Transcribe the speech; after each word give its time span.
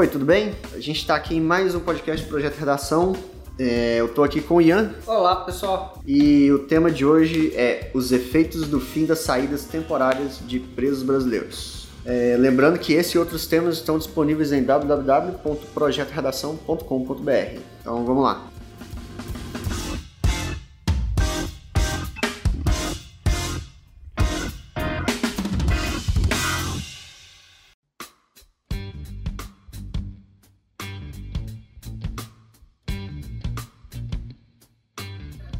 Oi, 0.00 0.08
tudo 0.08 0.24
bem? 0.24 0.54
A 0.72 0.80
gente 0.80 0.96
está 0.96 1.14
aqui 1.14 1.36
em 1.36 1.40
mais 1.42 1.74
um 1.74 1.80
podcast 1.80 2.26
Projeto 2.26 2.56
Redação. 2.56 3.14
É, 3.58 4.00
eu 4.00 4.06
estou 4.06 4.24
aqui 4.24 4.40
com 4.40 4.54
o 4.54 4.60
Ian. 4.62 4.94
Olá, 5.06 5.36
pessoal. 5.44 6.00
E 6.06 6.50
o 6.50 6.60
tema 6.60 6.90
de 6.90 7.04
hoje 7.04 7.52
é 7.54 7.90
os 7.92 8.10
efeitos 8.10 8.66
do 8.66 8.80
fim 8.80 9.04
das 9.04 9.18
saídas 9.18 9.64
temporárias 9.64 10.40
de 10.40 10.58
presos 10.58 11.02
brasileiros. 11.02 11.86
É, 12.06 12.34
lembrando 12.38 12.78
que 12.78 12.94
esse 12.94 13.18
e 13.18 13.20
outros 13.20 13.46
temas 13.46 13.74
estão 13.74 13.98
disponíveis 13.98 14.52
em 14.52 14.62
www.projetoredação.com.br. 14.62 17.60
Então 17.82 18.06
vamos 18.06 18.22
lá. 18.22 18.49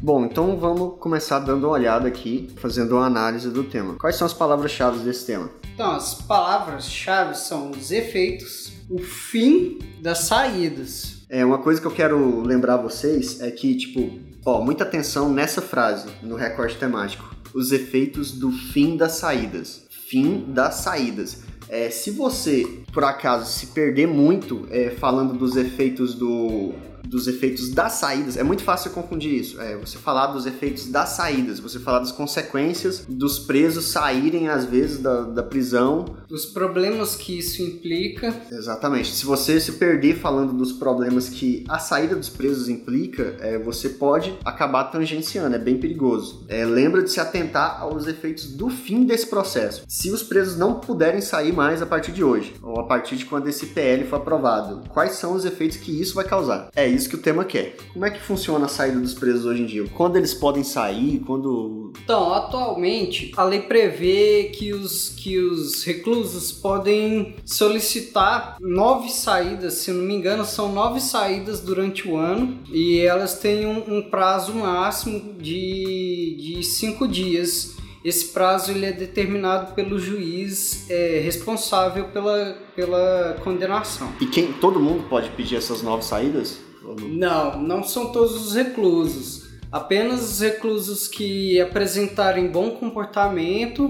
Bom, 0.03 0.25
então 0.25 0.57
vamos 0.57 0.97
começar 0.99 1.37
dando 1.37 1.67
uma 1.67 1.73
olhada 1.73 2.07
aqui, 2.07 2.49
fazendo 2.55 2.93
uma 2.95 3.05
análise 3.05 3.51
do 3.51 3.63
tema. 3.63 3.97
Quais 3.99 4.15
são 4.15 4.25
as 4.25 4.33
palavras-chave 4.33 4.97
desse 5.03 5.27
tema? 5.27 5.51
Então, 5.75 5.91
as 5.91 6.15
palavras-chave 6.15 7.37
são 7.37 7.69
os 7.69 7.91
efeitos, 7.91 8.73
o 8.89 8.97
fim 8.97 9.77
das 10.01 10.21
saídas. 10.21 11.21
É, 11.29 11.45
uma 11.45 11.59
coisa 11.59 11.79
que 11.79 11.85
eu 11.85 11.91
quero 11.91 12.41
lembrar 12.41 12.77
vocês 12.77 13.41
é 13.41 13.51
que, 13.51 13.75
tipo, 13.77 14.19
ó, 14.43 14.59
muita 14.59 14.83
atenção 14.83 15.31
nessa 15.31 15.61
frase, 15.61 16.09
no 16.23 16.35
recorte 16.35 16.77
temático. 16.77 17.35
Os 17.53 17.71
efeitos 17.71 18.31
do 18.31 18.51
fim 18.51 18.97
das 18.97 19.13
saídas. 19.13 19.85
Fim 20.09 20.45
das 20.47 20.75
saídas. 20.77 21.43
É, 21.69 21.91
se 21.91 22.09
você, 22.09 22.67
por 22.91 23.03
acaso, 23.03 23.51
se 23.51 23.67
perder 23.67 24.07
muito 24.07 24.67
é, 24.71 24.89
falando 24.89 25.37
dos 25.37 25.55
efeitos 25.55 26.15
do 26.15 26.73
dos 27.07 27.27
efeitos 27.27 27.69
das 27.69 27.93
saídas, 27.93 28.37
é 28.37 28.43
muito 28.43 28.63
fácil 28.63 28.91
confundir 28.91 29.33
isso. 29.33 29.59
É, 29.59 29.77
você 29.77 29.97
falar 29.97 30.27
dos 30.27 30.45
efeitos 30.45 30.87
das 30.87 31.09
saídas, 31.09 31.59
você 31.59 31.79
falar 31.79 31.99
das 31.99 32.11
consequências 32.11 33.05
dos 33.07 33.39
presos 33.39 33.85
saírem, 33.85 34.47
às 34.47 34.65
vezes, 34.65 34.99
da, 34.99 35.21
da 35.21 35.43
prisão. 35.43 36.05
Dos 36.27 36.45
problemas 36.45 37.15
que 37.15 37.37
isso 37.37 37.61
implica. 37.61 38.33
Exatamente. 38.51 39.13
Se 39.13 39.25
você 39.25 39.59
se 39.59 39.73
perder 39.73 40.17
falando 40.17 40.53
dos 40.53 40.71
problemas 40.71 41.29
que 41.29 41.63
a 41.67 41.79
saída 41.79 42.15
dos 42.15 42.29
presos 42.29 42.69
implica, 42.69 43.35
é, 43.39 43.57
você 43.57 43.89
pode 43.89 44.37
acabar 44.43 44.85
tangenciando, 44.85 45.55
é 45.55 45.59
bem 45.59 45.77
perigoso. 45.77 46.45
É, 46.47 46.65
lembra 46.65 47.03
de 47.03 47.11
se 47.11 47.19
atentar 47.19 47.81
aos 47.81 48.07
efeitos 48.07 48.47
do 48.47 48.69
fim 48.69 49.05
desse 49.05 49.27
processo. 49.27 49.83
Se 49.87 50.09
os 50.11 50.23
presos 50.23 50.57
não 50.57 50.79
puderem 50.79 51.21
sair 51.21 51.53
mais 51.53 51.81
a 51.81 51.85
partir 51.85 52.11
de 52.11 52.23
hoje, 52.23 52.53
ou 52.61 52.79
a 52.79 52.85
partir 52.85 53.15
de 53.15 53.25
quando 53.25 53.47
esse 53.47 53.67
PL 53.67 54.05
for 54.05 54.17
aprovado, 54.17 54.83
quais 54.89 55.13
são 55.13 55.33
os 55.33 55.45
efeitos 55.45 55.77
que 55.77 55.91
isso 55.91 56.15
vai 56.15 56.25
causar? 56.25 56.69
É 56.75 56.87
isso 56.91 57.09
que 57.09 57.15
o 57.15 57.21
tema 57.21 57.45
quer. 57.45 57.75
Como 57.93 58.05
é 58.05 58.11
que 58.11 58.21
funciona 58.21 58.65
a 58.65 58.69
saída 58.69 58.99
dos 58.99 59.13
presos 59.13 59.45
hoje 59.45 59.61
em 59.61 59.65
dia? 59.65 59.85
Quando 59.95 60.17
eles 60.17 60.33
podem 60.33 60.63
sair? 60.63 61.19
Quando. 61.25 61.93
Então, 62.03 62.33
atualmente, 62.33 63.31
a 63.35 63.43
lei 63.43 63.61
prevê 63.61 64.51
que 64.53 64.73
os, 64.73 65.09
que 65.09 65.37
os 65.37 65.83
reclusos 65.83 66.51
podem 66.51 67.35
solicitar 67.45 68.57
nove 68.59 69.09
saídas, 69.09 69.75
se 69.75 69.91
não 69.91 70.03
me 70.03 70.13
engano, 70.13 70.45
são 70.45 70.71
nove 70.71 70.99
saídas 70.99 71.59
durante 71.59 72.07
o 72.07 72.15
ano 72.15 72.59
e 72.71 72.99
elas 72.99 73.39
têm 73.39 73.65
um, 73.65 73.97
um 73.97 74.01
prazo 74.01 74.53
máximo 74.53 75.35
de, 75.39 76.37
de 76.39 76.63
cinco 76.63 77.07
dias 77.07 77.75
esse 78.03 78.29
prazo 78.29 78.71
ele 78.71 78.85
é 78.85 78.91
determinado 78.91 79.73
pelo 79.73 79.99
juiz 79.99 80.89
é, 80.89 81.21
responsável 81.23 82.05
pela, 82.05 82.57
pela 82.75 83.37
condenação. 83.43 84.11
E 84.19 84.25
quem 84.25 84.51
todo 84.53 84.79
mundo 84.79 85.07
pode 85.07 85.29
pedir 85.31 85.57
essas 85.57 85.83
nove 85.83 86.03
saídas? 86.03 86.59
Não, 86.83 87.61
não 87.61 87.83
são 87.83 88.11
todos 88.11 88.47
os 88.47 88.55
reclusos. 88.55 89.49
Apenas 89.71 90.21
os 90.23 90.41
reclusos 90.41 91.07
que 91.07 91.59
apresentarem 91.61 92.47
bom 92.47 92.71
comportamento 92.71 93.89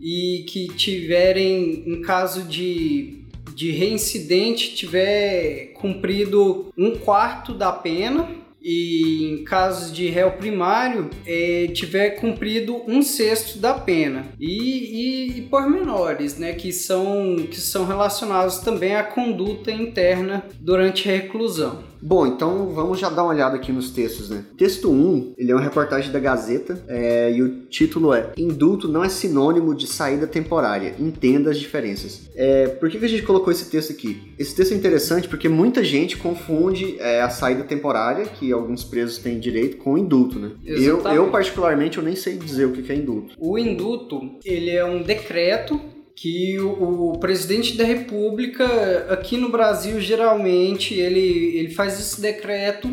e 0.00 0.44
que 0.48 0.68
tiverem, 0.68 1.84
em 1.86 2.02
caso 2.02 2.42
de, 2.42 3.24
de 3.54 3.70
reincidente, 3.70 4.74
tiver 4.74 5.72
cumprido 5.74 6.72
um 6.76 6.96
quarto 6.96 7.54
da 7.54 7.72
pena 7.72 8.28
e 8.68 9.30
em 9.32 9.44
casos 9.44 9.90
de 9.90 10.08
réu 10.08 10.32
primário 10.32 11.08
é, 11.26 11.68
tiver 11.72 12.10
cumprido 12.10 12.82
um 12.86 13.02
sexto 13.02 13.58
da 13.58 13.72
pena 13.72 14.26
e, 14.38 14.46
e, 14.46 15.38
e 15.38 15.42
pormenores, 15.42 16.36
né, 16.36 16.52
que 16.52 16.70
são, 16.70 17.36
que 17.50 17.58
são 17.58 17.86
relacionados 17.86 18.58
também 18.58 18.94
à 18.94 19.02
conduta 19.02 19.72
interna 19.72 20.44
durante 20.60 21.08
a 21.08 21.12
reclusão. 21.12 21.88
Bom, 22.00 22.26
então 22.26 22.68
vamos 22.68 22.98
já 23.00 23.10
dar 23.10 23.24
uma 23.24 23.32
olhada 23.32 23.56
aqui 23.56 23.72
nos 23.72 23.90
textos, 23.90 24.30
né? 24.30 24.44
Texto 24.56 24.90
1, 24.90 25.34
ele 25.36 25.50
é 25.50 25.54
uma 25.54 25.62
reportagem 25.62 26.12
da 26.12 26.20
Gazeta 26.20 26.82
é, 26.86 27.32
e 27.32 27.42
o 27.42 27.66
título 27.66 28.14
é 28.14 28.32
Indulto 28.36 28.86
não 28.86 29.02
é 29.02 29.08
sinônimo 29.08 29.74
de 29.74 29.86
saída 29.86 30.26
temporária, 30.26 30.94
entenda 30.98 31.50
as 31.50 31.58
diferenças. 31.58 32.30
É, 32.36 32.68
por 32.68 32.88
que, 32.88 32.98
que 32.98 33.04
a 33.04 33.08
gente 33.08 33.22
colocou 33.22 33.52
esse 33.52 33.68
texto 33.68 33.92
aqui? 33.92 34.32
Esse 34.38 34.54
texto 34.54 34.72
é 34.72 34.76
interessante 34.76 35.28
porque 35.28 35.48
muita 35.48 35.82
gente 35.82 36.16
confunde 36.16 36.96
é, 37.00 37.20
a 37.20 37.30
saída 37.30 37.64
temporária, 37.64 38.26
que 38.26 38.52
alguns 38.58 38.84
presos 38.84 39.18
têm 39.18 39.38
direito, 39.38 39.78
com 39.78 39.94
o 39.94 39.98
indulto, 39.98 40.38
né? 40.38 40.52
Eu, 40.64 41.00
eu, 41.02 41.30
particularmente, 41.30 41.98
eu 41.98 42.04
nem 42.04 42.14
sei 42.14 42.36
dizer 42.36 42.66
o 42.66 42.72
que 42.72 42.90
é 42.90 42.94
indulto. 42.94 43.34
O 43.38 43.58
indulto, 43.58 44.38
ele 44.44 44.70
é 44.70 44.84
um 44.84 45.02
decreto 45.02 45.80
que 46.14 46.58
o, 46.58 47.12
o, 47.12 47.18
presidente 47.18 47.76
da 47.76 47.84
República, 47.84 49.06
aqui 49.08 49.36
no 49.36 49.50
Brasil, 49.50 50.00
geralmente, 50.00 50.94
ele, 50.94 51.56
ele 51.56 51.70
faz 51.70 51.98
esse 51.98 52.20
decreto 52.20 52.92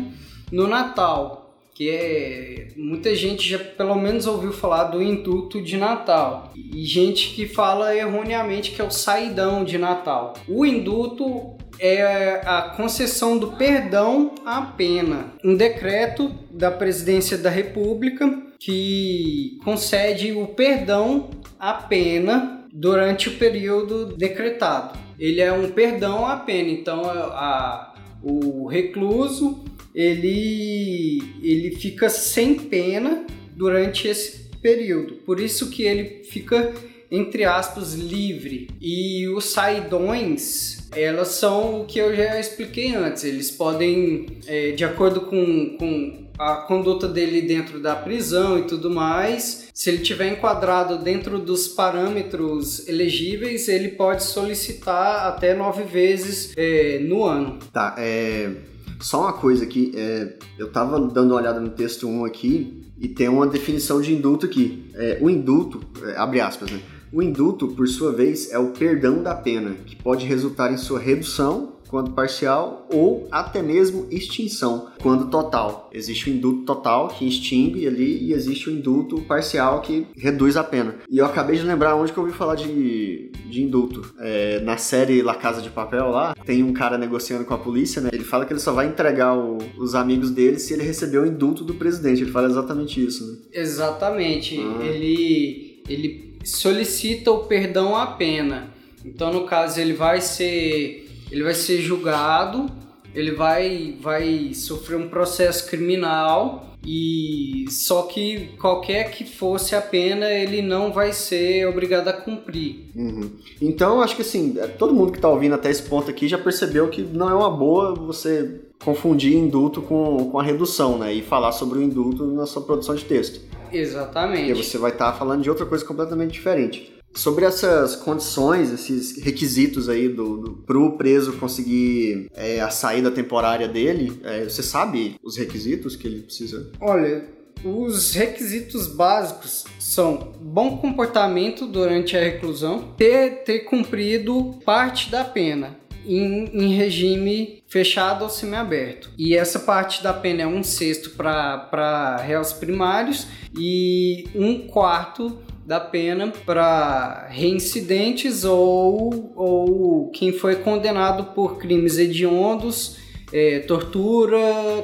no 0.52 0.68
Natal, 0.68 1.46
que 1.74 1.90
é 1.90 2.68
muita 2.76 3.14
gente 3.14 3.48
já 3.48 3.58
pelo 3.58 3.96
menos 3.96 4.26
ouviu 4.26 4.52
falar 4.52 4.84
do 4.84 5.02
indulto 5.02 5.60
de 5.60 5.76
Natal 5.76 6.52
e 6.54 6.84
gente 6.84 7.34
que 7.34 7.46
fala 7.46 7.94
erroneamente 7.94 8.70
que 8.70 8.80
é 8.80 8.84
o 8.84 8.90
saidão 8.90 9.62
de 9.62 9.76
Natal. 9.76 10.34
O 10.48 10.64
indulto 10.64 11.56
é 11.78 12.40
a 12.44 12.72
concessão 12.76 13.38
do 13.38 13.52
perdão 13.52 14.34
à 14.44 14.62
pena, 14.62 15.32
um 15.44 15.54
decreto 15.54 16.32
da 16.50 16.70
presidência 16.70 17.36
da 17.36 17.50
República 17.50 18.42
que 18.58 19.58
concede 19.64 20.32
o 20.32 20.46
perdão 20.48 21.30
à 21.58 21.74
pena 21.74 22.66
durante 22.72 23.28
o 23.28 23.36
período 23.36 24.16
decretado. 24.16 24.98
Ele 25.18 25.40
é 25.40 25.52
um 25.52 25.70
perdão 25.70 26.26
à 26.26 26.36
pena, 26.36 26.68
então 26.70 27.04
a, 27.04 27.12
a, 27.12 27.94
o 28.22 28.66
recluso 28.66 29.64
ele, 29.94 31.22
ele 31.42 31.76
fica 31.76 32.10
sem 32.10 32.54
pena 32.54 33.24
durante 33.54 34.06
esse 34.08 34.50
período. 34.60 35.14
Por 35.24 35.40
isso 35.40 35.70
que 35.70 35.84
ele 35.84 36.24
fica 36.24 36.74
entre 37.10 37.44
aspas 37.44 37.94
livre. 37.94 38.68
E 38.80 39.28
os 39.28 39.46
saidões, 39.46 40.88
elas 40.94 41.28
são 41.28 41.80
o 41.80 41.84
que 41.84 41.98
eu 41.98 42.14
já 42.14 42.38
expliquei 42.38 42.94
antes. 42.94 43.24
Eles 43.24 43.50
podem, 43.50 44.26
é, 44.46 44.72
de 44.72 44.84
acordo 44.84 45.22
com, 45.22 45.76
com 45.78 46.26
a 46.38 46.56
conduta 46.56 47.08
dele 47.08 47.42
dentro 47.42 47.80
da 47.80 47.94
prisão 47.94 48.58
e 48.58 48.62
tudo 48.62 48.90
mais. 48.90 49.68
Se 49.72 49.90
ele 49.90 49.98
tiver 49.98 50.32
enquadrado 50.32 50.98
dentro 50.98 51.38
dos 51.38 51.68
parâmetros 51.68 52.86
elegíveis, 52.88 53.68
ele 53.68 53.90
pode 53.90 54.22
solicitar 54.22 55.26
até 55.26 55.54
nove 55.54 55.84
vezes 55.84 56.52
é, 56.56 56.98
no 57.00 57.24
ano. 57.24 57.58
Tá, 57.72 57.94
é. 57.98 58.50
Só 58.98 59.20
uma 59.20 59.32
coisa 59.34 59.64
aqui, 59.64 59.92
é, 59.94 60.34
eu 60.58 60.70
tava 60.70 60.98
dando 60.98 61.32
uma 61.32 61.36
olhada 61.36 61.60
no 61.60 61.68
texto 61.68 62.08
1 62.08 62.24
aqui 62.24 62.82
e 62.98 63.08
tem 63.08 63.28
uma 63.28 63.46
definição 63.46 64.00
de 64.00 64.14
indulto 64.14 64.46
aqui. 64.46 64.90
É, 64.94 65.18
o 65.20 65.28
indulto, 65.28 65.82
é, 66.02 66.16
abre 66.16 66.40
aspas, 66.40 66.70
né? 66.70 66.80
O 67.16 67.22
indulto, 67.22 67.68
por 67.68 67.88
sua 67.88 68.12
vez, 68.12 68.52
é 68.52 68.58
o 68.58 68.72
perdão 68.72 69.22
da 69.22 69.34
pena, 69.34 69.74
que 69.86 69.96
pode 69.96 70.26
resultar 70.26 70.70
em 70.70 70.76
sua 70.76 71.00
redução 71.00 71.72
quando 71.88 72.10
parcial, 72.10 72.86
ou 72.92 73.26
até 73.30 73.62
mesmo 73.62 74.06
extinção, 74.10 74.88
quando 75.00 75.30
total. 75.30 75.88
Existe 75.94 76.28
o 76.28 76.32
indulto 76.34 76.64
total, 76.64 77.08
que 77.08 77.26
extingue 77.26 77.86
ali, 77.86 78.24
e 78.24 78.32
existe 78.34 78.68
o 78.68 78.72
indulto 78.72 79.22
parcial, 79.22 79.80
que 79.80 80.06
reduz 80.16 80.56
a 80.56 80.64
pena. 80.64 80.96
E 81.08 81.16
eu 81.16 81.24
acabei 81.24 81.56
de 81.56 81.62
lembrar 81.62 81.94
onde 81.94 82.12
que 82.12 82.18
eu 82.18 82.24
ouvi 82.24 82.34
falar 82.34 82.54
de, 82.54 83.30
de 83.48 83.62
indulto. 83.62 84.12
É, 84.18 84.60
na 84.60 84.76
série 84.76 85.22
La 85.22 85.36
Casa 85.36 85.62
de 85.62 85.70
Papel 85.70 86.08
lá, 86.10 86.34
tem 86.44 86.62
um 86.62 86.72
cara 86.72 86.98
negociando 86.98 87.44
com 87.44 87.54
a 87.54 87.58
polícia, 87.58 88.02
né? 88.02 88.10
Ele 88.12 88.24
fala 88.24 88.44
que 88.44 88.52
ele 88.52 88.60
só 88.60 88.72
vai 88.72 88.88
entregar 88.88 89.34
o, 89.34 89.58
os 89.78 89.94
amigos 89.94 90.30
dele 90.30 90.58
se 90.58 90.74
ele 90.74 90.82
receber 90.82 91.18
o 91.18 91.26
indulto 91.26 91.64
do 91.64 91.74
presidente. 91.74 92.22
Ele 92.22 92.32
fala 92.32 92.48
exatamente 92.48 93.02
isso, 93.02 93.26
né? 93.26 93.38
Exatamente. 93.52 94.60
Ah. 94.60 94.84
Ele, 94.84 95.65
ele 95.88 96.38
solicita 96.44 97.30
o 97.30 97.44
perdão 97.44 97.96
à 97.96 98.06
pena. 98.06 98.72
Então, 99.04 99.32
no 99.32 99.44
caso, 99.44 99.80
ele 99.80 99.92
vai 99.92 100.20
ser 100.20 101.04
ele 101.30 101.42
vai 101.42 101.54
ser 101.54 101.80
julgado 101.80 102.70
ele 103.16 103.30
vai, 103.30 103.96
vai 103.98 104.52
sofrer 104.52 104.98
um 104.98 105.08
processo 105.08 105.66
criminal 105.70 106.66
e 106.84 107.64
só 107.70 108.02
que 108.02 108.50
qualquer 108.60 109.10
que 109.10 109.24
fosse 109.24 109.74
a 109.74 109.80
pena, 109.80 110.30
ele 110.30 110.60
não 110.60 110.92
vai 110.92 111.12
ser 111.14 111.66
obrigado 111.66 112.08
a 112.08 112.12
cumprir. 112.12 112.90
Uhum. 112.94 113.30
Então, 113.60 114.02
acho 114.02 114.14
que 114.14 114.22
assim, 114.22 114.56
é, 114.58 114.66
todo 114.66 114.92
mundo 114.92 115.12
que 115.12 115.18
está 115.18 115.30
ouvindo 115.30 115.54
até 115.54 115.70
esse 115.70 115.82
ponto 115.82 116.10
aqui 116.10 116.28
já 116.28 116.36
percebeu 116.36 116.88
que 116.88 117.00
não 117.00 117.30
é 117.30 117.34
uma 117.34 117.50
boa 117.50 117.94
você 117.94 118.60
confundir 118.84 119.34
indulto 119.34 119.80
com, 119.80 120.30
com 120.30 120.38
a 120.38 120.42
redução, 120.42 120.98
né? 120.98 121.14
E 121.14 121.22
falar 121.22 121.52
sobre 121.52 121.78
o 121.78 121.82
indulto 121.82 122.26
na 122.26 122.44
sua 122.44 122.62
produção 122.62 122.94
de 122.94 123.04
texto. 123.06 123.40
Exatamente. 123.72 124.46
Porque 124.52 124.62
você 124.62 124.78
vai 124.78 124.92
estar 124.92 125.12
tá 125.12 125.18
falando 125.18 125.42
de 125.42 125.50
outra 125.50 125.66
coisa 125.66 125.84
completamente 125.84 126.32
diferente. 126.32 126.94
Sobre 127.14 127.46
essas 127.46 127.96
condições, 127.96 128.70
esses 128.70 129.22
requisitos 129.22 129.88
aí 129.88 130.08
do, 130.08 130.36
do 130.36 130.52
pro 130.52 130.98
preso 130.98 131.32
conseguir 131.34 132.30
é, 132.34 132.60
a 132.60 132.68
saída 132.68 133.10
temporária 133.10 133.66
dele, 133.66 134.20
é, 134.22 134.44
você 134.44 134.62
sabe 134.62 135.16
os 135.22 135.36
requisitos 135.36 135.96
que 135.96 136.06
ele 136.06 136.20
precisa? 136.20 136.70
Olha, 136.78 137.24
os 137.64 138.12
requisitos 138.12 138.86
básicos 138.86 139.64
são 139.78 140.34
bom 140.40 140.76
comportamento 140.76 141.66
durante 141.66 142.16
a 142.16 142.20
reclusão, 142.20 142.94
ter, 142.98 143.44
ter 143.44 143.60
cumprido 143.60 144.54
parte 144.64 145.10
da 145.10 145.24
pena 145.24 145.85
em, 146.06 146.50
em 146.52 146.74
regime 146.74 147.62
fechado 147.68 148.22
ou 148.22 148.30
semiaberto. 148.30 149.10
E 149.18 149.36
essa 149.36 149.58
parte 149.58 150.02
da 150.02 150.12
pena 150.12 150.42
é 150.42 150.46
um 150.46 150.62
sexto 150.62 151.10
para 151.10 152.16
réus 152.18 152.52
primários 152.52 153.26
e 153.56 154.28
um 154.34 154.66
quarto 154.66 155.38
da 155.66 155.80
pena 155.80 156.32
para 156.44 157.26
reincidentes 157.28 158.44
ou, 158.44 159.32
ou 159.34 160.10
quem 160.10 160.32
foi 160.32 160.56
condenado 160.56 161.34
por 161.34 161.58
crimes 161.58 161.98
hediondos, 161.98 162.98
é, 163.32 163.58
tortura, 163.60 164.38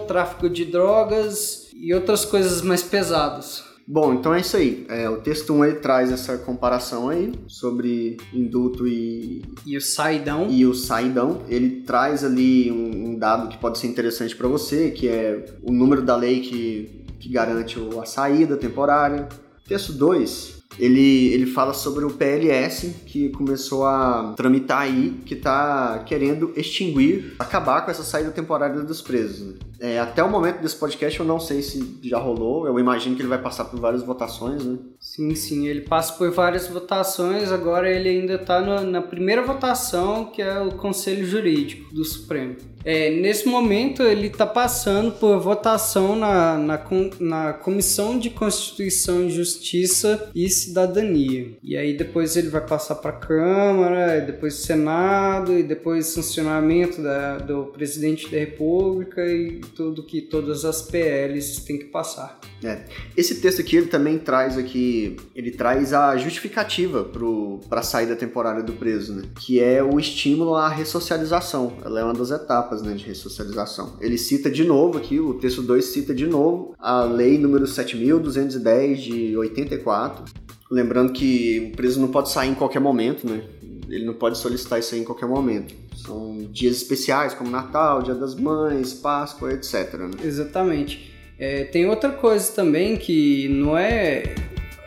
tráfico 0.09 0.51
de 0.51 0.65
drogas 0.65 1.71
e 1.75 1.95
outras 1.95 2.25
coisas 2.25 2.63
mais 2.63 2.83
pesadas. 2.83 3.72
Bom, 3.87 4.15
então 4.15 4.33
é 4.33 4.41
isso 4.41 4.57
aí. 4.57 4.87
É, 4.89 5.09
o 5.09 5.17
texto 5.19 5.53
1 5.53 5.65
ele 5.65 5.77
traz 5.77 6.13
essa 6.13 6.39
comparação 6.39 7.09
aí 7.09 7.33
sobre 7.49 8.17
indulto 8.33 8.87
e. 8.87 9.43
E 9.67 9.77
o 9.77 9.81
saidão. 9.81 10.49
E 10.49 10.65
o 10.65 10.75
saidão. 10.75 11.43
Ele 11.49 11.83
traz 11.83 12.25
ali 12.25 12.71
um, 12.71 13.11
um 13.11 13.19
dado 13.19 13.49
que 13.49 13.59
pode 13.59 13.79
ser 13.79 13.89
interessante 13.89 14.37
para 14.37 14.49
você, 14.49 14.91
que 14.91 15.09
é 15.09 15.45
o 15.63 15.73
número 15.73 16.03
da 16.03 16.17
lei 16.17 16.41
que, 16.41 17.05
que 17.19 17.29
garante 17.29 17.79
a 18.01 18.05
saída 18.05 18.57
temporária. 18.57 19.29
Texto 19.67 19.93
2 19.93 20.62
ele, 20.79 21.33
ele 21.33 21.47
fala 21.47 21.73
sobre 21.73 22.05
o 22.05 22.11
PLS 22.11 22.95
que 23.07 23.29
começou 23.31 23.85
a 23.85 24.35
tramitar 24.37 24.83
aí, 24.83 25.21
que 25.25 25.35
está 25.35 26.03
querendo 26.07 26.53
extinguir, 26.57 27.35
acabar 27.39 27.85
com 27.85 27.91
essa 27.91 28.03
saída 28.03 28.31
temporária 28.31 28.81
dos 28.83 29.01
presos. 29.03 29.47
Né? 29.47 29.55
É, 29.81 29.99
até 29.99 30.23
o 30.23 30.31
momento 30.31 30.61
desse 30.61 30.77
podcast 30.77 31.19
eu 31.19 31.27
não 31.27 31.41
sei 31.41 31.61
se 31.61 31.99
já 32.05 32.19
rolou, 32.19 32.67
eu 32.69 32.79
imagino 32.79 33.17
que 33.17 33.23
ele 33.23 33.29
vai 33.29 33.43
passar 33.43 33.65
por 33.65 33.81
várias 33.81 34.05
votações, 34.05 34.65
né? 34.65 34.79
Sim, 35.01 35.35
sim, 35.35 35.67
ele 35.67 35.81
passa 35.81 36.13
por 36.13 36.31
várias 36.31 36.69
votações, 36.69 37.51
agora 37.51 37.91
ele 37.91 38.09
ainda 38.09 38.35
está 38.35 38.61
na 38.61 39.03
primeira 39.03 39.43
votação, 39.43 40.27
que 40.27 40.41
é 40.41 40.61
o 40.61 40.71
Conselho 40.77 41.27
Jurídico 41.27 41.93
do 41.93 42.05
Supremo. 42.05 42.57
É, 42.85 43.11
nesse 43.11 43.49
momento 43.49 44.03
ele 44.03 44.27
está 44.27 44.47
passando 44.47 45.13
por 45.13 45.39
votação 45.41 46.17
na, 46.17 46.57
na, 46.59 46.81
na 47.21 47.53
Comissão 47.53 48.19
de 48.19 48.31
Constituição, 48.31 49.29
Justiça 49.29 50.31
e 50.35 50.49
Cidadania. 50.65 51.53
E 51.63 51.77
aí 51.77 51.97
depois 51.97 52.37
ele 52.37 52.49
vai 52.49 52.65
passar 52.67 52.97
para 52.97 53.11
a 53.11 53.17
Câmara, 53.17 54.21
depois 54.21 54.55
Senado 54.55 55.59
e 55.59 55.63
depois 55.63 56.07
sancionamento 56.07 57.03
da, 57.03 57.39
do 57.39 57.67
Presidente 57.67 58.31
da 58.31 58.39
República 58.39 59.25
e 59.27 59.61
tudo 59.75 60.05
que 60.05 60.21
todas 60.21 60.65
as 60.65 60.83
PLs 60.83 61.65
têm 61.65 61.79
que 61.79 61.87
passar. 61.87 62.41
É. 62.65 62.85
Esse 63.17 63.41
texto 63.41 63.61
aqui 63.61 63.77
ele 63.77 63.87
também 63.87 64.19
traz 64.19 64.57
aqui, 64.57 65.17
ele 65.35 65.51
traz 65.51 65.93
a 65.93 66.17
justificativa 66.17 67.05
para 67.69 67.81
a 67.81 67.83
saída 67.83 68.15
temporária 68.15 68.63
do 68.63 68.73
preso, 68.73 69.15
né? 69.15 69.23
Que 69.41 69.61
é 69.61 69.83
o 69.83 69.99
estímulo 69.99 70.55
à 70.55 70.69
ressocialização. 70.69 71.77
Ela 71.85 72.01
é 72.01 72.05
uma 72.05 72.15
das 72.15 72.31
etapas, 72.31 72.83
né, 72.83 72.95
de 72.95 73.05
ressocialização. 73.05 73.97
Ele 74.01 74.17
cita 74.17 74.51
de 74.51 74.65
novo 74.65 74.99
aqui, 74.99 75.19
o 75.19 75.35
texto 75.35 75.63
2 75.63 75.85
cita 75.85 76.15
de 76.15 76.27
novo 76.27 76.75
a 76.79 77.05
lei 77.05 77.39
número 77.39 77.67
7210 77.67 79.01
de 79.01 79.37
84, 79.37 80.25
lembrando 80.73 81.13
que 81.13 81.71
o 81.71 81.77
preso 81.77 82.01
não 82.01 82.09
pode 82.09 82.31
sair 82.31 82.49
em 82.49 82.55
qualquer 82.55 82.81
momento, 82.81 83.29
né? 83.29 83.43
Ele 83.91 84.07
não 84.07 84.15
pode 84.15 84.39
solicitar 84.39 84.81
isso 84.81 84.95
aí 84.95 85.03
em 85.03 85.05
qualquer 85.05 85.29
momento. 85.29 85.75
São 85.95 86.49
dias 86.51 86.77
especiais 86.77 87.35
como 87.35 87.51
Natal, 87.51 88.03
Dia 88.03 88.15
das 88.15 88.35
Mães, 88.35 88.95
Páscoa, 88.95 89.53
etc. 89.53 89.93
Né? 89.95 90.11
Exatamente. 90.25 91.13
É, 91.39 91.65
tem 91.65 91.87
outra 91.87 92.11
coisa 92.11 92.51
também 92.53 92.97
que 92.97 93.49
não 93.49 93.77
é. 93.77 94.35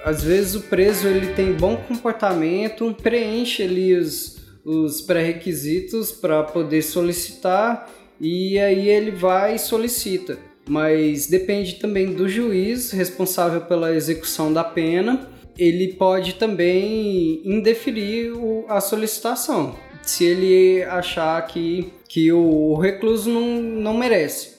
Às 0.03 0.23
vezes 0.23 0.55
o 0.55 0.61
preso 0.61 1.07
ele 1.07 1.33
tem 1.33 1.53
bom 1.53 1.77
comportamento, 1.77 2.95
preenche 3.01 3.63
ali 3.63 3.95
os, 3.95 4.37
os 4.63 5.01
pré-requisitos 5.01 6.11
para 6.11 6.43
poder 6.43 6.81
solicitar 6.81 7.89
e 8.19 8.57
aí 8.57 8.89
ele 8.89 9.11
vai 9.11 9.55
e 9.55 9.59
solicita. 9.59 10.37
Mas 10.67 11.27
depende 11.27 11.75
também 11.75 12.11
do 12.13 12.27
juiz 12.27 12.91
responsável 12.91 13.61
pela 13.61 13.93
execução 13.93 14.51
da 14.51 14.63
pena. 14.63 15.34
Ele 15.57 15.93
pode 15.93 16.33
também 16.33 17.41
indeferir 17.45 18.33
a 18.67 18.81
solicitação 18.81 19.75
se 20.05 20.23
ele 20.23 20.83
achar 20.83 21.41
que, 21.47 21.91
que 22.07 22.31
o 22.31 22.75
recluso 22.75 23.29
não, 23.29 23.61
não 23.61 23.97
merece. 23.97 24.55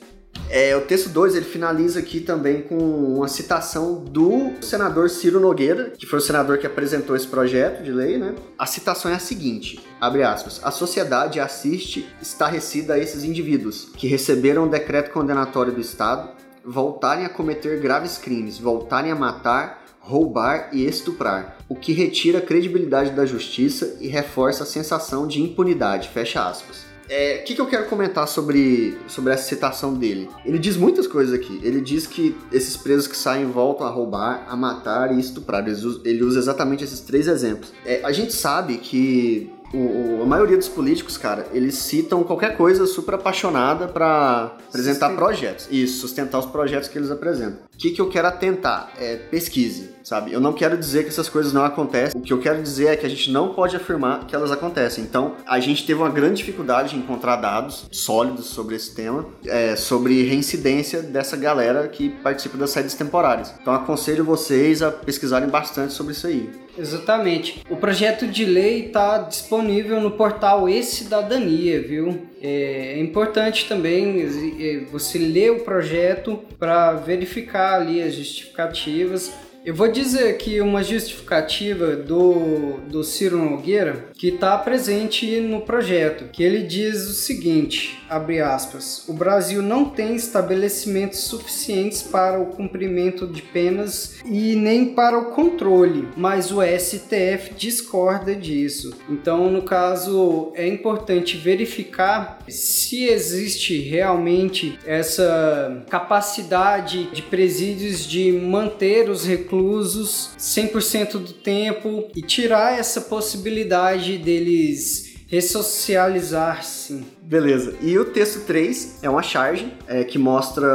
É, 0.49 0.77
o 0.77 0.83
texto 0.83 1.09
2 1.09 1.35
ele 1.35 1.45
finaliza 1.45 1.99
aqui 1.99 2.21
também 2.21 2.63
com 2.63 2.77
uma 2.77 3.27
citação 3.27 4.05
do 4.05 4.53
senador 4.61 5.11
Ciro 5.11 5.41
Nogueira, 5.41 5.93
que 5.97 6.07
foi 6.07 6.19
o 6.19 6.23
senador 6.23 6.59
que 6.59 6.67
apresentou 6.67 7.17
esse 7.17 7.27
projeto 7.27 7.83
de 7.83 7.91
lei, 7.91 8.17
né? 8.17 8.35
A 8.59 8.67
citação 8.67 9.11
é 9.11 9.15
a 9.15 9.19
seguinte: 9.19 9.81
abre 10.01 10.23
aspas, 10.23 10.61
a 10.63 10.71
sociedade 10.71 11.41
assiste 11.41 12.07
estarrecida 12.23 12.95
a 12.95 12.99
esses 12.99 13.25
indivíduos 13.25 13.89
que 13.97 14.07
receberam 14.07 14.67
o 14.67 14.71
decreto 14.71 15.11
condenatório 15.11 15.73
do 15.73 15.81
Estado, 15.81 16.31
voltarem 16.65 17.25
a 17.25 17.31
cometer 17.31 17.81
graves 17.81 18.17
crimes, 18.19 18.59
voltarem 18.59 19.11
a 19.11 19.17
matar, 19.17 19.86
roubar 20.07 20.71
e 20.73 20.87
estuprar, 20.87 21.57
o 21.69 21.75
que 21.75 21.93
retira 21.93 22.39
a 22.39 22.41
credibilidade 22.43 23.11
da 23.11 23.27
justiça 23.27 23.97
e 24.01 24.07
reforça 24.07 24.63
a 24.63 24.67
sensação 24.67 25.27
de 25.27 25.43
impunidade. 25.43 26.09
Fecha 26.09 26.49
aspas. 26.49 26.87
É, 27.09 27.41
o 27.41 27.45
que, 27.45 27.55
que, 27.55 27.61
eu 27.61 27.67
quero 27.67 27.87
comentar 27.87 28.27
sobre, 28.27 28.99
sobre 29.07 29.33
essa 29.33 29.45
citação 29.45 29.95
dele? 29.95 30.29
Ele 30.45 30.59
diz 30.59 30.77
muitas 30.77 31.07
coisas 31.07 31.33
aqui. 31.33 31.61
Ele 31.63 31.81
diz 31.81 32.07
que 32.07 32.37
esses 32.53 32.77
presos 32.77 33.07
que 33.07 33.17
saem 33.17 33.47
voltam 33.47 33.87
a 33.87 33.91
roubar, 33.91 34.45
a 34.49 34.57
matar 34.57 35.17
e 35.17 35.21
estuprar. 35.21 35.65
Ele 35.67 36.23
usa 36.25 36.39
exatamente 36.39 36.83
esses 36.83 37.01
três 37.01 37.29
exemplos. 37.29 37.73
É, 37.85 38.01
a 38.05 38.11
gente 38.11 38.33
sabe 38.33 38.79
que 38.79 39.53
o, 39.73 40.23
a 40.23 40.27
maioria 40.27 40.57
dos 40.57 40.69
políticos, 40.69 41.17
cara, 41.17 41.47
eles 41.53 41.75
citam 41.75 42.23
qualquer 42.23 42.57
coisa 42.57 42.87
super 42.87 43.15
apaixonada 43.15 43.89
para 43.89 44.57
apresentar 44.69 45.07
sustentar. 45.07 45.17
projetos. 45.17 45.69
Isso, 45.71 46.01
sustentar 46.01 46.39
os 46.39 46.47
projetos 46.47 46.89
que 46.89 46.99
eles 46.99 47.11
apresentam. 47.11 47.67
O 47.75 47.79
que, 47.79 47.91
que 47.91 48.01
eu 48.01 48.09
quero 48.09 48.29
atentar? 48.29 48.93
É 48.99 49.17
pesquise, 49.17 49.91
sabe? 50.03 50.33
Eu 50.33 50.41
não 50.41 50.53
quero 50.53 50.79
dizer 50.79 51.03
que 51.03 51.11
essas 51.11 51.29
coisas 51.29 51.53
não 51.53 51.65
acontecem. 51.65 52.19
O 52.19 52.25
que 52.25 52.33
eu 52.33 52.39
quero 52.39 52.63
dizer 52.63 52.87
é 52.87 52.97
que 52.97 53.05
a 53.05 53.09
gente 53.09 53.31
não 53.31 53.53
pode 53.53 53.77
afirmar 53.77 54.27
que 54.27 54.35
elas 54.35 54.51
acontecem. 54.51 55.05
Então, 55.05 55.35
a 55.47 55.61
gente 55.61 55.87
teve 55.87 56.01
uma 56.01 56.11
grande 56.11 56.37
dificuldade 56.37 56.97
em 56.97 57.01
encontrar 57.01 57.37
dados 57.37 57.87
sólidos 57.91 58.47
sobre 58.47 58.77
esse 58.77 58.95
tema, 58.95 59.27
é, 59.45 59.77
sobre 59.77 60.23
reincidência 60.23 61.03
dessa 61.03 61.37
galera 61.37 61.87
que 61.89 62.09
participa 62.09 62.57
das 62.57 62.71
saídas 62.71 62.95
temporárias. 62.95 63.53
Então, 63.61 63.75
aconselho 63.75 64.25
vocês 64.25 64.81
a 64.81 64.91
pesquisarem 64.91 65.49
bastante 65.49 65.93
sobre 65.93 66.13
isso 66.13 66.27
aí. 66.27 66.66
Exatamente. 66.79 67.63
O 67.71 67.77
projeto 67.77 68.27
de 68.27 68.45
lei 68.45 68.87
está 68.87 69.19
disponível 69.19 70.01
no 70.01 70.11
portal 70.13 70.69
E-Cidadania, 70.69 71.81
viu? 71.81 72.27
É 72.43 72.99
importante 72.99 73.67
também 73.67 74.23
é, 74.61 74.81
você 74.91 75.19
ler 75.19 75.53
o 75.53 75.61
projeto 75.61 76.39
para 76.59 76.93
verificar 76.93 77.81
ali 77.81 78.03
as 78.03 78.15
justificativas 78.15 79.33
eu 79.67 79.75
vou 79.75 79.91
dizer 79.91 80.29
aqui 80.29 80.61
uma 80.61 80.81
justificativa 80.81 81.97
do, 81.97 82.75
do 82.89 83.03
Ciro 83.03 83.37
Nogueira 83.37 84.11
que 84.17 84.29
está 84.29 84.57
presente 84.59 85.41
no 85.41 85.61
projeto, 85.61 86.31
que 86.31 86.43
ele 86.43 86.63
diz 86.63 87.09
o 87.09 87.13
seguinte, 87.13 88.03
abre 88.09 88.41
aspas, 88.41 89.05
o 89.09 89.13
Brasil 89.13 89.63
não 89.63 89.85
tem 89.85 90.15
estabelecimentos 90.15 91.21
suficientes 91.21 92.03
para 92.03 92.41
o 92.41 92.47
cumprimento 92.47 93.27
de 93.27 93.43
penas 93.43 94.17
e 94.25 94.55
nem 94.57 94.95
para 94.95 95.19
o 95.19 95.31
controle, 95.33 96.09
mas 96.17 96.51
o 96.51 96.61
STF 96.63 97.55
discorda 97.57 98.35
disso. 98.35 98.97
Então, 99.09 99.51
no 99.51 99.63
caso, 99.63 100.53
é 100.55 100.67
importante 100.67 101.37
verificar 101.37 102.39
se 102.49 103.05
existe 103.05 103.81
realmente 103.81 104.79
essa 104.87 105.85
capacidade 105.89 107.11
de 107.13 107.23
presídios 107.23 108.07
de 108.07 108.33
manter 108.33 109.09
os 109.11 109.25
reclusos 109.27 109.47
reclusos 109.47 110.31
100% 110.39 111.13
do 111.13 111.33
tempo 111.33 112.09
e 112.15 112.23
tirar 112.23 112.79
essa 112.79 113.01
possibilidade 113.01 114.06
deles 114.15 115.17
ressocializar-se 115.29 117.03
Beleza. 117.27 117.75
E 117.83 117.99
o 117.99 118.05
texto 118.05 118.47
3 118.47 119.01
é 119.03 119.11
uma 119.11 119.23
charge 119.23 119.73
é, 119.89 120.05
que 120.05 120.17
mostra 120.17 120.69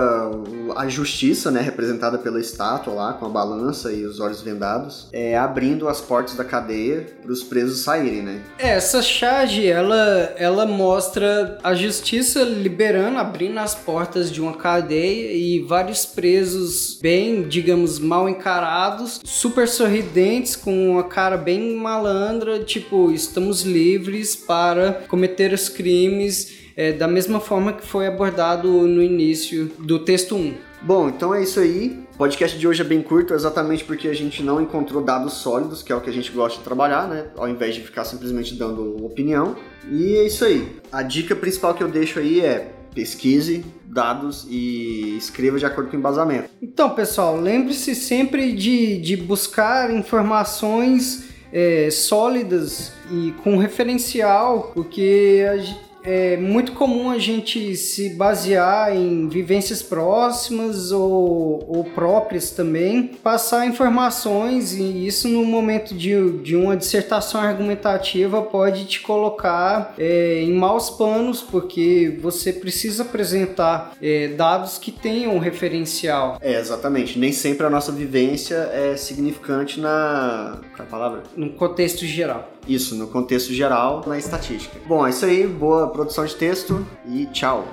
a 0.75 0.87
justiça, 0.89 1.49
né, 1.49 1.61
representada 1.61 2.17
pela 2.17 2.41
estátua 2.41 2.93
lá, 2.93 3.13
com 3.13 3.25
a 3.25 3.29
balança 3.29 3.91
e 3.93 4.03
os 4.05 4.19
olhos 4.19 4.41
vendados, 4.41 5.07
é, 5.13 5.37
abrindo 5.37 5.87
as 5.87 6.01
portas 6.01 6.35
da 6.35 6.43
cadeia 6.43 7.07
para 7.21 7.31
os 7.31 7.41
presos 7.41 7.79
saírem, 7.79 8.21
né? 8.21 8.41
É, 8.59 8.71
essa 8.71 9.01
charge, 9.01 9.65
ela, 9.65 10.33
ela 10.37 10.65
mostra 10.65 11.57
a 11.63 11.73
justiça 11.73 12.43
liberando, 12.43 13.17
abrindo 13.17 13.57
as 13.57 13.73
portas 13.73 14.29
de 14.29 14.41
uma 14.41 14.53
cadeia 14.53 15.31
e 15.31 15.59
vários 15.59 16.05
presos 16.05 16.99
bem, 17.01 17.43
digamos, 17.43 17.97
mal 17.97 18.27
encarados, 18.27 19.21
super 19.23 19.69
sorridentes, 19.69 20.57
com 20.57 20.91
uma 20.91 21.03
cara 21.05 21.37
bem 21.37 21.75
malandra, 21.77 22.59
tipo, 22.59 23.09
estamos 23.11 23.61
livres 23.61 24.35
para 24.35 25.03
cometer 25.07 25.53
os 25.53 25.69
crimes 25.69 26.40
é, 26.75 26.91
da 26.91 27.07
mesma 27.07 27.39
forma 27.39 27.73
que 27.73 27.85
foi 27.85 28.07
abordado 28.07 28.67
no 28.67 29.01
início 29.01 29.71
do 29.79 29.99
texto 29.99 30.35
1. 30.35 30.53
Bom, 30.81 31.09
então 31.09 31.33
é 31.33 31.43
isso 31.43 31.59
aí. 31.59 31.99
O 32.15 32.17
podcast 32.17 32.57
de 32.57 32.67
hoje 32.67 32.81
é 32.81 32.85
bem 32.85 33.01
curto, 33.01 33.33
exatamente 33.33 33.83
porque 33.83 34.07
a 34.07 34.13
gente 34.13 34.41
não 34.41 34.61
encontrou 34.61 35.03
dados 35.03 35.33
sólidos, 35.33 35.83
que 35.83 35.91
é 35.91 35.95
o 35.95 36.01
que 36.01 36.09
a 36.09 36.13
gente 36.13 36.31
gosta 36.31 36.57
de 36.57 36.63
trabalhar, 36.63 37.07
né? 37.07 37.25
Ao 37.37 37.47
invés 37.47 37.75
de 37.75 37.81
ficar 37.81 38.03
simplesmente 38.03 38.55
dando 38.55 39.03
opinião. 39.05 39.55
E 39.89 40.15
é 40.17 40.25
isso 40.25 40.43
aí. 40.45 40.67
A 40.91 41.03
dica 41.03 41.35
principal 41.35 41.73
que 41.73 41.83
eu 41.83 41.87
deixo 41.87 42.19
aí 42.19 42.41
é 42.41 42.73
pesquise 42.93 43.63
dados 43.85 44.47
e 44.49 45.17
escreva 45.17 45.59
de 45.59 45.65
acordo 45.65 45.89
com 45.89 45.95
o 45.95 45.99
embasamento. 45.99 46.49
Então, 46.61 46.89
pessoal, 46.91 47.39
lembre-se 47.39 47.93
sempre 47.93 48.53
de, 48.53 48.99
de 48.99 49.17
buscar 49.17 49.93
informações 49.93 51.25
é, 51.51 51.89
sólidas 51.91 52.93
e 53.11 53.33
com 53.43 53.57
referencial, 53.57 54.71
porque 54.73 55.45
a 55.51 55.57
gente 55.57 55.90
é 56.03 56.37
muito 56.37 56.73
comum 56.73 57.09
a 57.09 57.17
gente 57.17 57.75
se 57.75 58.09
basear 58.09 58.95
em 58.95 59.27
vivências 59.27 59.81
próximas 59.81 60.91
ou, 60.91 61.63
ou 61.67 61.83
próprias 61.83 62.51
também, 62.51 63.07
passar 63.23 63.65
informações 63.65 64.73
e 64.73 65.05
isso 65.05 65.27
no 65.27 65.45
momento 65.45 65.93
de, 65.93 66.31
de 66.39 66.55
uma 66.55 66.75
dissertação 66.75 67.41
argumentativa 67.41 68.41
pode 68.41 68.85
te 68.85 69.01
colocar 69.01 69.93
é, 69.97 70.41
em 70.41 70.53
maus 70.53 70.89
panos, 70.89 71.41
porque 71.41 72.17
você 72.21 72.51
precisa 72.51 73.03
apresentar 73.03 73.93
é, 74.01 74.29
dados 74.29 74.77
que 74.77 74.91
tenham 74.91 75.37
referencial. 75.39 76.37
É, 76.41 76.59
exatamente. 76.59 77.17
Nem 77.17 77.31
sempre 77.31 77.65
a 77.65 77.69
nossa 77.69 77.91
vivência 77.91 78.55
é 78.73 78.95
significante 78.95 79.79
na. 79.79 80.59
Qual 80.75 80.87
a 80.87 80.91
palavra? 80.91 81.23
No 81.35 81.51
contexto 81.51 82.05
geral. 82.05 82.49
Isso, 82.67 82.95
no 82.95 83.07
contexto 83.07 83.53
geral, 83.53 84.03
na 84.05 84.17
estatística. 84.17 84.79
Bom, 84.87 85.05
é 85.05 85.09
isso 85.09 85.25
aí. 85.25 85.47
Boa 85.47 85.87
produção 85.87 86.25
de 86.25 86.35
texto 86.35 86.85
e 87.07 87.25
tchau. 87.27 87.65